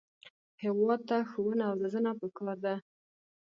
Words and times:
هېواد 0.63 1.01
ته 1.09 1.17
ښوونه 1.29 1.63
او 1.69 1.73
روزنه 1.81 2.11
پکار 2.19 2.57
ده 2.65 2.75